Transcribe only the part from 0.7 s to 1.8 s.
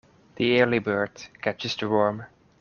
bird catches